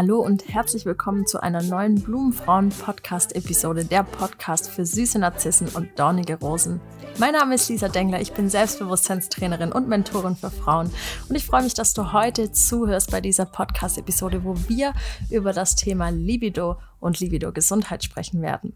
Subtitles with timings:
[0.00, 6.36] Hallo und herzlich willkommen zu einer neuen Blumenfrauen-Podcast-Episode, der Podcast für süße Narzissen und dornige
[6.36, 6.80] Rosen.
[7.18, 10.90] Mein Name ist Lisa Dengler, ich bin Selbstbewusstseinstrainerin und Mentorin für Frauen
[11.28, 14.94] und ich freue mich, dass du heute zuhörst bei dieser Podcast-Episode, wo wir
[15.28, 18.72] über das Thema Libido und Libido-Gesundheit sprechen werden.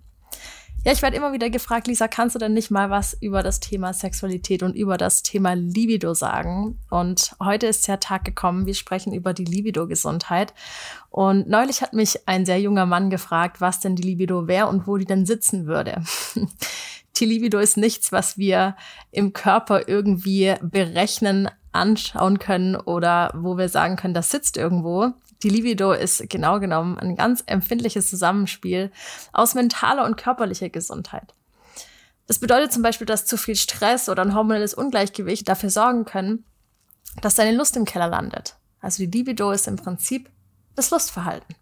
[0.84, 3.58] Ja, ich werde immer wieder gefragt, Lisa, kannst du denn nicht mal was über das
[3.58, 6.78] Thema Sexualität und über das Thema Libido sagen?
[6.90, 10.52] Und heute ist der Tag gekommen, wir sprechen über die Libido-Gesundheit.
[11.08, 14.86] Und neulich hat mich ein sehr junger Mann gefragt, was denn die Libido wäre und
[14.86, 16.02] wo die denn sitzen würde.
[17.16, 18.74] Die Libido ist nichts, was wir
[19.12, 25.12] im Körper irgendwie berechnen, anschauen können oder wo wir sagen können, das sitzt irgendwo.
[25.44, 28.90] Die Libido ist genau genommen ein ganz empfindliches Zusammenspiel
[29.34, 31.34] aus mentaler und körperlicher Gesundheit.
[32.26, 36.46] Das bedeutet zum Beispiel, dass zu viel Stress oder ein hormonelles Ungleichgewicht dafür sorgen können,
[37.20, 38.56] dass deine Lust im Keller landet.
[38.80, 40.30] Also die Libido ist im Prinzip
[40.76, 41.54] das Lustverhalten.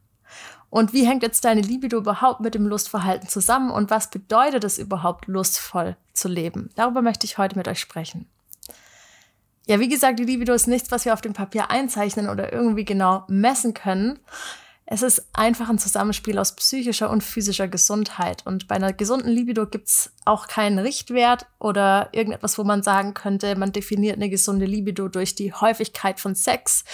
[0.71, 4.79] Und wie hängt jetzt deine Libido überhaupt mit dem Lustverhalten zusammen und was bedeutet es
[4.79, 6.71] überhaupt, lustvoll zu leben?
[6.77, 8.27] Darüber möchte ich heute mit euch sprechen.
[9.67, 12.85] Ja, wie gesagt, die Libido ist nichts, was wir auf dem Papier einzeichnen oder irgendwie
[12.85, 14.19] genau messen können.
[14.85, 18.45] Es ist einfach ein Zusammenspiel aus psychischer und physischer Gesundheit.
[18.45, 23.55] Und bei einer gesunden Libido gibt's auch keinen Richtwert oder irgendetwas, wo man sagen könnte,
[23.55, 26.85] man definiert eine gesunde Libido durch die Häufigkeit von Sex.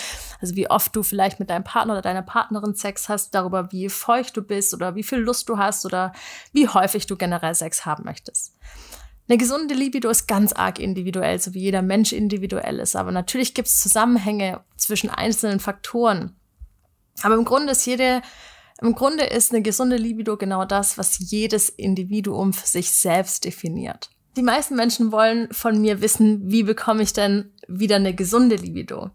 [0.41, 3.89] Also wie oft du vielleicht mit deinem Partner oder deiner Partnerin Sex hast, darüber, wie
[3.89, 6.13] feucht du bist oder wie viel Lust du hast oder
[6.53, 8.55] wie häufig du generell Sex haben möchtest.
[9.29, 12.97] Eine gesunde Libido ist ganz arg individuell, so wie jeder Mensch individuell ist.
[12.97, 16.35] Aber natürlich gibt es Zusammenhänge zwischen einzelnen Faktoren.
[17.23, 18.23] Aber im Grunde ist jede,
[18.81, 24.11] im Grunde ist eine gesunde Libido genau das, was jedes Individuum für sich selbst definiert.
[24.37, 29.11] Die meisten Menschen wollen von mir wissen, wie bekomme ich denn wieder eine gesunde Libido?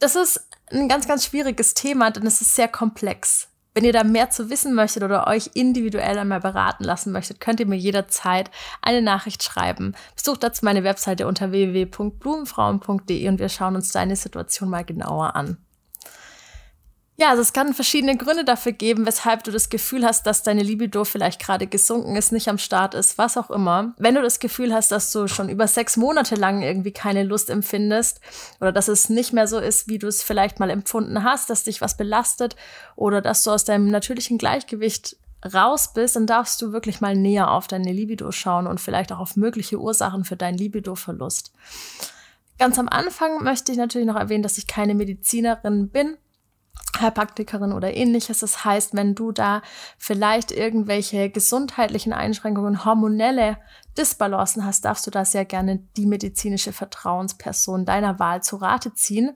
[0.00, 3.48] Das ist ein ganz, ganz schwieriges Thema, denn es ist sehr komplex.
[3.74, 7.58] Wenn ihr da mehr zu wissen möchtet oder euch individuell einmal beraten lassen möchtet, könnt
[7.58, 8.48] ihr mir jederzeit
[8.80, 9.96] eine Nachricht schreiben.
[10.14, 15.58] Besucht dazu meine Webseite unter www.blumenfrauen.de und wir schauen uns deine Situation mal genauer an.
[17.16, 20.64] Ja, also es kann verschiedene Gründe dafür geben, weshalb du das Gefühl hast, dass deine
[20.64, 23.94] Libido vielleicht gerade gesunken ist, nicht am Start ist, was auch immer.
[23.98, 27.50] Wenn du das Gefühl hast, dass du schon über sechs Monate lang irgendwie keine Lust
[27.50, 28.20] empfindest
[28.60, 31.62] oder dass es nicht mehr so ist, wie du es vielleicht mal empfunden hast, dass
[31.62, 32.56] dich was belastet
[32.96, 35.16] oder dass du aus deinem natürlichen Gleichgewicht
[35.54, 39.20] raus bist, dann darfst du wirklich mal näher auf deine Libido schauen und vielleicht auch
[39.20, 41.52] auf mögliche Ursachen für deinen Libido-Verlust.
[42.58, 46.16] Ganz am Anfang möchte ich natürlich noch erwähnen, dass ich keine Medizinerin bin
[47.00, 48.38] Heilpraktikerin oder ähnliches.
[48.38, 49.62] Das heißt, wenn du da
[49.98, 53.58] vielleicht irgendwelche gesundheitlichen Einschränkungen, hormonelle
[53.98, 59.34] Disbalancen hast, darfst du da sehr gerne die medizinische Vertrauensperson deiner Wahl zu Rate ziehen.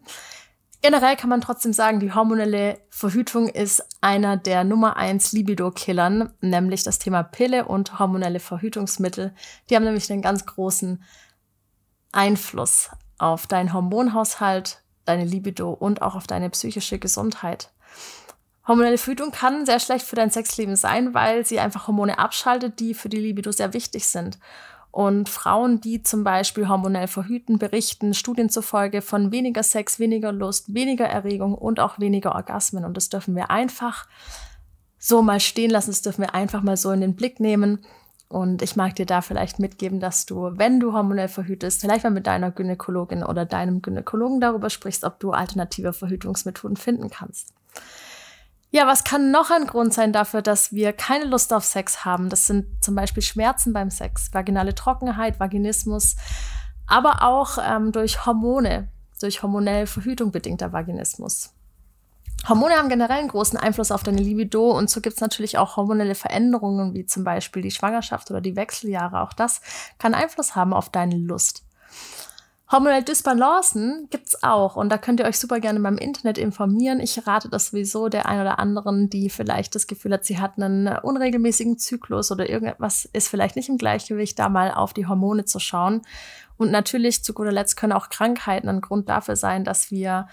[0.80, 6.84] Generell kann man trotzdem sagen, die hormonelle Verhütung ist einer der Nummer eins Libido-Killern, nämlich
[6.84, 9.34] das Thema Pille und hormonelle Verhütungsmittel.
[9.68, 11.02] Die haben nämlich einen ganz großen
[12.12, 17.70] Einfluss auf deinen Hormonhaushalt, deine Libido und auch auf deine psychische Gesundheit.
[18.66, 22.92] Hormonelle Verhütung kann sehr schlecht für dein Sexleben sein, weil sie einfach Hormone abschaltet, die
[22.92, 24.38] für die Libido sehr wichtig sind.
[24.90, 30.74] Und Frauen, die zum Beispiel hormonell verhüten, berichten Studien zufolge von weniger Sex, weniger Lust,
[30.74, 32.84] weniger Erregung und auch weniger Orgasmen.
[32.84, 34.06] Und das dürfen wir einfach
[34.98, 37.80] so mal stehen lassen, das dürfen wir einfach mal so in den Blick nehmen.
[38.28, 42.10] Und ich mag dir da vielleicht mitgeben, dass du, wenn du hormonell verhütest, vielleicht mal
[42.10, 47.54] mit deiner Gynäkologin oder deinem Gynäkologen darüber sprichst, ob du alternative Verhütungsmethoden finden kannst.
[48.70, 52.28] Ja, was kann noch ein Grund sein dafür, dass wir keine Lust auf Sex haben?
[52.28, 56.16] Das sind zum Beispiel Schmerzen beim Sex, vaginale Trockenheit, Vaginismus,
[56.86, 58.88] aber auch ähm, durch Hormone,
[59.22, 61.54] durch hormonell Verhütung bedingter Vaginismus.
[62.46, 65.76] Hormone haben generell einen großen Einfluss auf deine Libido und so gibt es natürlich auch
[65.76, 69.20] hormonelle Veränderungen, wie zum Beispiel die Schwangerschaft oder die Wechseljahre.
[69.20, 69.60] Auch das
[69.98, 71.64] kann Einfluss haben auf deine Lust.
[72.70, 77.00] Hormonelle Dysbalancen gibt's auch und da könnt ihr euch super gerne beim Internet informieren.
[77.00, 80.58] Ich rate das sowieso der ein oder anderen, die vielleicht das Gefühl hat, sie hat
[80.58, 85.46] einen unregelmäßigen Zyklus oder irgendetwas ist vielleicht nicht im Gleichgewicht, da mal auf die Hormone
[85.46, 86.02] zu schauen.
[86.58, 90.28] Und natürlich zu guter Letzt können auch Krankheiten ein Grund dafür sein, dass wir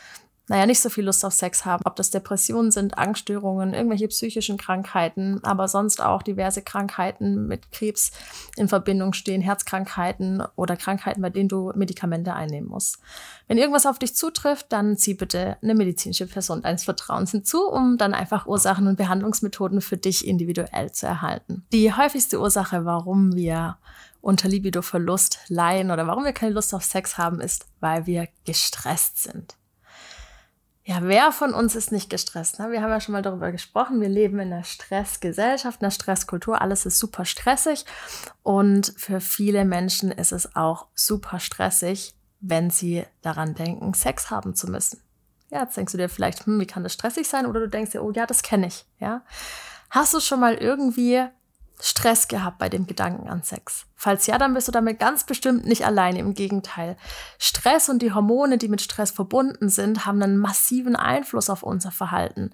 [0.48, 1.82] naja, nicht so viel Lust auf Sex haben.
[1.86, 8.12] Ob das Depressionen sind, Angststörungen, irgendwelche psychischen Krankheiten, aber sonst auch diverse Krankheiten mit Krebs
[8.56, 13.00] in Verbindung stehen, Herzkrankheiten oder Krankheiten, bei denen du Medikamente einnehmen musst.
[13.48, 17.98] Wenn irgendwas auf dich zutrifft, dann zieh bitte eine medizinische Person deines Vertrauens hinzu, um
[17.98, 21.66] dann einfach Ursachen und Behandlungsmethoden für dich individuell zu erhalten.
[21.72, 23.78] Die häufigste Ursache, warum wir
[24.22, 29.22] unter Libido-Verlust leiden oder warum wir keine Lust auf Sex haben, ist, weil wir gestresst
[29.22, 29.56] sind.
[30.88, 32.60] Ja, wer von uns ist nicht gestresst?
[32.60, 32.70] Ne?
[32.70, 34.02] Wir haben ja schon mal darüber gesprochen.
[34.02, 36.62] Wir leben in einer Stressgesellschaft, einer Stresskultur.
[36.62, 37.86] Alles ist super stressig.
[38.44, 44.54] Und für viele Menschen ist es auch super stressig, wenn sie daran denken, Sex haben
[44.54, 45.02] zu müssen.
[45.50, 47.48] Ja, jetzt denkst du dir vielleicht, hm, wie kann das stressig sein?
[47.48, 48.86] Oder du denkst dir, oh ja, das kenne ich.
[49.00, 49.24] Ja.
[49.90, 51.26] Hast du schon mal irgendwie
[51.80, 53.86] Stress gehabt bei dem Gedanken an Sex?
[53.96, 56.20] Falls ja, dann bist du damit ganz bestimmt nicht alleine.
[56.20, 56.98] Im Gegenteil.
[57.38, 61.92] Stress und die Hormone, die mit Stress verbunden sind, haben einen massiven Einfluss auf unser
[61.92, 62.52] Verhalten.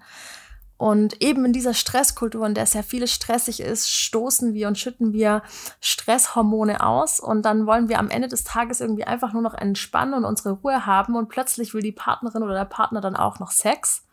[0.82, 5.12] Und eben in dieser Stresskultur, in der sehr vieles stressig ist, stoßen wir und schütten
[5.12, 5.42] wir
[5.80, 10.14] Stresshormone aus und dann wollen wir am Ende des Tages irgendwie einfach nur noch entspannen
[10.14, 13.52] und unsere Ruhe haben und plötzlich will die Partnerin oder der Partner dann auch noch
[13.52, 14.08] Sex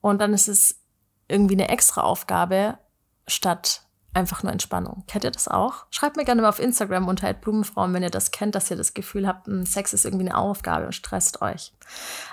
[0.00, 0.80] und dann ist es
[1.28, 2.78] irgendwie eine extra Aufgabe
[3.26, 3.82] statt
[4.18, 5.04] einfach nur Entspannung.
[5.06, 5.86] Kennt ihr das auch?
[5.90, 8.92] Schreibt mir gerne mal auf Instagram unter Blumenfrauen, wenn ihr das kennt, dass ihr das
[8.92, 11.72] Gefühl habt, hm, Sex ist irgendwie eine Aufgabe und stresst euch.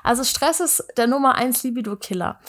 [0.04, 2.40] Also Stress ist der Nummer eins Libido-Killer.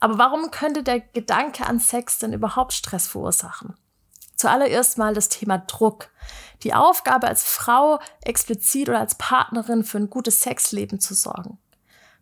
[0.00, 3.74] Aber warum könnte der Gedanke an Sex denn überhaupt Stress verursachen?
[4.36, 6.08] Zuallererst mal das Thema Druck.
[6.62, 11.58] Die Aufgabe als Frau explizit oder als Partnerin für ein gutes Sexleben zu sorgen.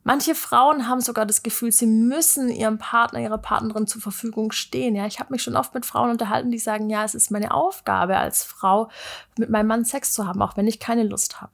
[0.07, 4.95] Manche Frauen haben sogar das Gefühl, sie müssen ihrem Partner, ihrer Partnerin zur Verfügung stehen.
[4.95, 7.55] Ja, ich habe mich schon oft mit Frauen unterhalten, die sagen, ja, es ist meine
[7.55, 8.91] Aufgabe als Frau,
[9.39, 11.53] mit meinem Mann Sex zu haben, auch wenn ich keine Lust habe.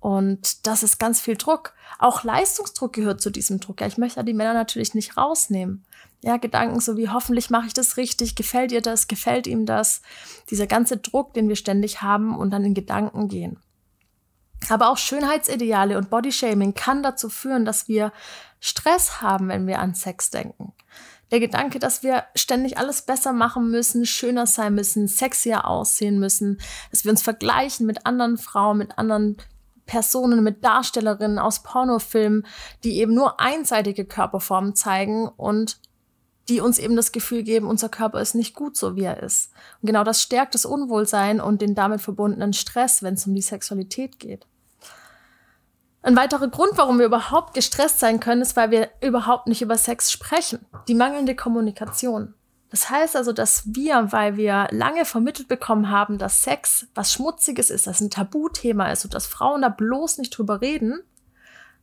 [0.00, 1.72] Und das ist ganz viel Druck.
[1.98, 3.80] Auch Leistungsdruck gehört zu diesem Druck.
[3.80, 5.84] Ja, ich möchte ja die Männer natürlich nicht rausnehmen.
[6.22, 10.02] Ja, Gedanken so wie hoffentlich mache ich das richtig, gefällt ihr das, gefällt ihm das.
[10.50, 13.58] Dieser ganze Druck, den wir ständig haben und dann in Gedanken gehen.
[14.68, 18.12] Aber auch Schönheitsideale und Bodyshaming kann dazu führen, dass wir
[18.60, 20.72] Stress haben, wenn wir an Sex denken.
[21.30, 26.60] Der Gedanke, dass wir ständig alles besser machen müssen, schöner sein müssen, sexier aussehen müssen,
[26.90, 29.38] dass wir uns vergleichen mit anderen Frauen, mit anderen
[29.86, 32.46] Personen, mit Darstellerinnen aus Pornofilmen,
[32.84, 35.80] die eben nur einseitige Körperformen zeigen und
[36.48, 39.52] die uns eben das Gefühl geben, unser Körper ist nicht gut so, wie er ist.
[39.80, 43.42] Und genau das stärkt das Unwohlsein und den damit verbundenen Stress, wenn es um die
[43.42, 44.46] Sexualität geht.
[46.02, 49.78] Ein weiterer Grund, warum wir überhaupt gestresst sein können, ist, weil wir überhaupt nicht über
[49.78, 50.66] Sex sprechen.
[50.88, 52.34] Die mangelnde Kommunikation.
[52.70, 57.70] Das heißt also, dass wir, weil wir lange vermittelt bekommen haben, dass Sex was Schmutziges
[57.70, 61.02] ist, dass ein Tabuthema ist und dass Frauen da bloß nicht drüber reden,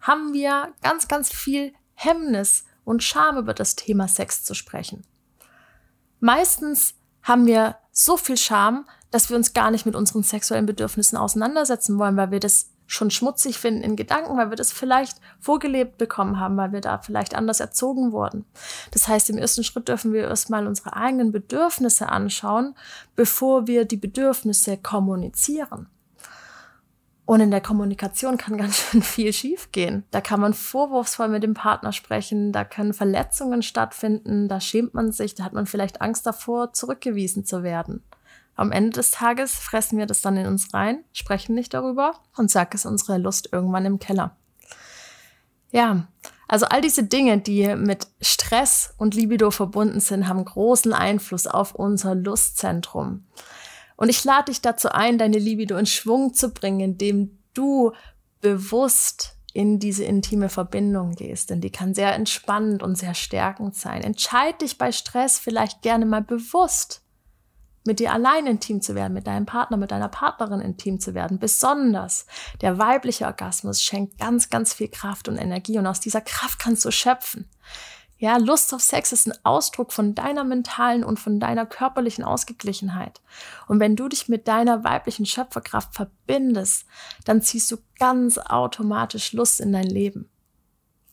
[0.01, 5.03] haben wir ganz, ganz viel Hemmnis und Scham über das Thema Sex zu sprechen.
[6.19, 11.17] Meistens haben wir so viel Scham, dass wir uns gar nicht mit unseren sexuellen Bedürfnissen
[11.17, 15.99] auseinandersetzen wollen, weil wir das schon schmutzig finden in Gedanken, weil wir das vielleicht vorgelebt
[15.99, 18.45] bekommen haben, weil wir da vielleicht anders erzogen wurden.
[18.91, 22.75] Das heißt, im ersten Schritt dürfen wir erstmal unsere eigenen Bedürfnisse anschauen,
[23.15, 25.87] bevor wir die Bedürfnisse kommunizieren.
[27.25, 30.03] Und in der Kommunikation kann ganz schön viel schiefgehen.
[30.09, 35.11] Da kann man vorwurfsvoll mit dem Partner sprechen, da können Verletzungen stattfinden, da schämt man
[35.11, 38.03] sich, da hat man vielleicht Angst davor, zurückgewiesen zu werden.
[38.59, 42.51] Am Ende des Tages fressen wir das dann in uns rein, sprechen nicht darüber und
[42.51, 44.35] zack ist unsere Lust irgendwann im Keller.
[45.71, 46.09] Ja,
[46.49, 51.73] also all diese Dinge, die mit Stress und Libido verbunden sind, haben großen Einfluss auf
[51.73, 53.23] unser Lustzentrum.
[53.95, 57.93] Und ich lade dich dazu ein, deine Libido in Schwung zu bringen, indem du
[58.41, 64.01] bewusst in diese intime Verbindung gehst, denn die kann sehr entspannend und sehr stärkend sein.
[64.01, 67.03] Entscheid dich bei Stress vielleicht gerne mal bewusst
[67.85, 71.39] mit dir allein intim zu werden, mit deinem Partner, mit deiner Partnerin intim zu werden.
[71.39, 72.25] Besonders
[72.61, 76.85] der weibliche Orgasmus schenkt ganz, ganz viel Kraft und Energie und aus dieser Kraft kannst
[76.85, 77.49] du schöpfen.
[78.21, 83.21] Ja, Lust auf Sex ist ein Ausdruck von deiner mentalen und von deiner körperlichen Ausgeglichenheit.
[83.67, 86.85] Und wenn du dich mit deiner weiblichen Schöpferkraft verbindest,
[87.23, 90.29] dann ziehst du ganz automatisch Lust in dein Leben.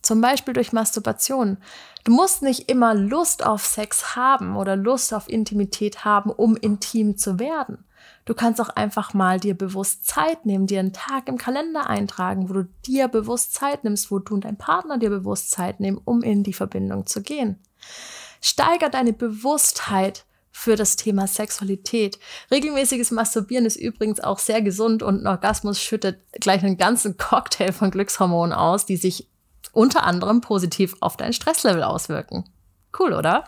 [0.06, 1.56] Zum Beispiel durch Masturbation.
[2.04, 7.18] Du musst nicht immer Lust auf Sex haben oder Lust auf Intimität haben, um intim
[7.18, 7.84] zu werden.
[8.24, 12.48] Du kannst auch einfach mal dir bewusst Zeit nehmen, dir einen Tag im Kalender eintragen,
[12.48, 16.00] wo du dir bewusst Zeit nimmst, wo du und dein Partner dir bewusst Zeit nehmen,
[16.04, 17.58] um in die Verbindung zu gehen.
[18.40, 22.20] Steiger deine Bewusstheit für das Thema Sexualität.
[22.52, 27.72] Regelmäßiges Masturbieren ist übrigens auch sehr gesund und ein Orgasmus schüttet gleich einen ganzen Cocktail
[27.72, 29.26] von Glückshormonen aus, die sich
[29.76, 32.44] unter anderem positiv auf dein Stresslevel auswirken.
[32.98, 33.44] Cool, oder?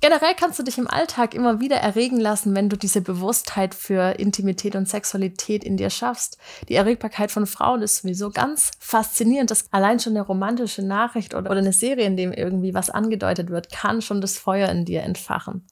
[0.00, 4.18] Generell kannst du dich im Alltag immer wieder erregen lassen, wenn du diese Bewusstheit für
[4.18, 6.38] Intimität und Sexualität in dir schaffst.
[6.68, 9.50] Die Erregbarkeit von Frauen ist sowieso ganz faszinierend.
[9.50, 13.50] Das allein schon eine romantische Nachricht oder, oder eine Serie, in dem irgendwie was angedeutet
[13.50, 15.66] wird, kann schon das Feuer in dir entfachen.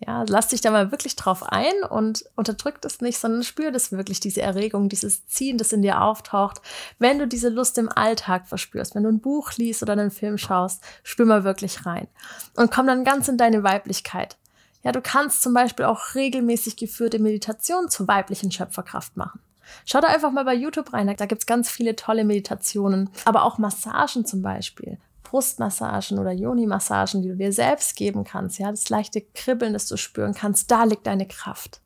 [0.00, 3.92] Ja, lass dich da mal wirklich drauf ein und unterdrück es nicht, sondern spür das
[3.92, 6.60] wirklich, diese Erregung, dieses Ziehen, das in dir auftaucht.
[6.98, 10.36] Wenn du diese Lust im Alltag verspürst, wenn du ein Buch liest oder einen Film
[10.36, 12.08] schaust, spür mal wirklich rein
[12.56, 14.36] und komm dann ganz in deine Weiblichkeit.
[14.82, 19.40] Ja, du kannst zum Beispiel auch regelmäßig geführte Meditation zur weiblichen Schöpferkraft machen.
[19.86, 23.58] Schau da einfach mal bei YouTube rein, da gibt's ganz viele tolle Meditationen, aber auch
[23.58, 24.98] Massagen zum Beispiel.
[25.34, 29.96] Brustmassagen oder Yoni-Massagen, die du dir selbst geben kannst, ja, das leichte Kribbeln, das du
[29.96, 31.80] spüren kannst, da liegt deine Kraft.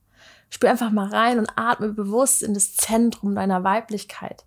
[0.50, 4.44] Spür einfach mal rein und atme bewusst in das Zentrum deiner Weiblichkeit.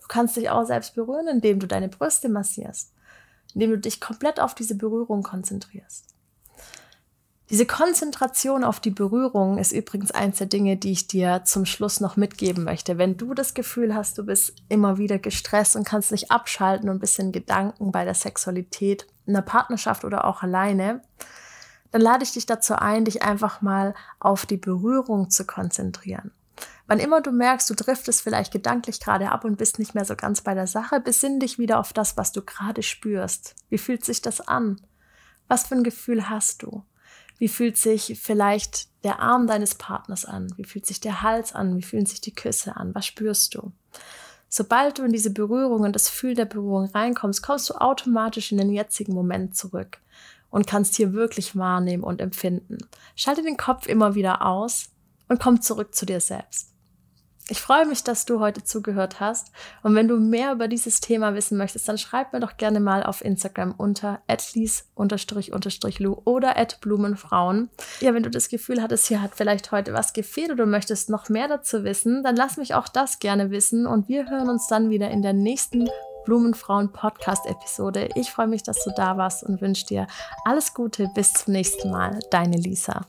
[0.00, 2.94] Du kannst dich auch selbst berühren, indem du deine Brüste massierst,
[3.52, 6.06] indem du dich komplett auf diese Berührung konzentrierst.
[7.50, 11.98] Diese Konzentration auf die Berührung ist übrigens eins der Dinge, die ich dir zum Schluss
[11.98, 12.96] noch mitgeben möchte.
[12.96, 16.98] Wenn du das Gefühl hast, du bist immer wieder gestresst und kannst nicht abschalten und
[16.98, 21.02] ein bisschen Gedanken bei der Sexualität in der Partnerschaft oder auch alleine,
[21.90, 26.30] dann lade ich dich dazu ein, dich einfach mal auf die Berührung zu konzentrieren.
[26.86, 30.14] Wann immer du merkst, du driftest vielleicht gedanklich gerade ab und bist nicht mehr so
[30.14, 33.56] ganz bei der Sache, besinn dich wieder auf das, was du gerade spürst.
[33.70, 34.80] Wie fühlt sich das an?
[35.48, 36.84] Was für ein Gefühl hast du?
[37.40, 40.52] Wie fühlt sich vielleicht der Arm deines Partners an?
[40.58, 41.74] Wie fühlt sich der Hals an?
[41.78, 42.94] Wie fühlen sich die Küsse an?
[42.94, 43.72] Was spürst du?
[44.50, 48.58] Sobald du in diese Berührung und das Fühl der Berührung reinkommst, kommst du automatisch in
[48.58, 50.00] den jetzigen Moment zurück
[50.50, 52.76] und kannst hier wirklich wahrnehmen und empfinden.
[53.16, 54.90] Schalte den Kopf immer wieder aus
[55.28, 56.69] und komm zurück zu dir selbst.
[57.48, 59.50] Ich freue mich, dass du heute zugehört hast.
[59.82, 63.02] Und wenn du mehr über dieses Thema wissen möchtest, dann schreib mir doch gerne mal
[63.02, 67.70] auf Instagram unter atlies-lu oder atblumenfrauen.
[68.00, 71.10] Ja, wenn du das Gefühl hattest, hier hat vielleicht heute was gefehlt oder du möchtest
[71.10, 74.68] noch mehr dazu wissen, dann lass mich auch das gerne wissen und wir hören uns
[74.68, 75.88] dann wieder in der nächsten
[76.24, 78.08] Blumenfrauen Podcast Episode.
[78.14, 80.06] Ich freue mich, dass du da warst und wünsche dir
[80.44, 81.08] alles Gute.
[81.14, 82.20] Bis zum nächsten Mal.
[82.30, 83.06] Deine Lisa.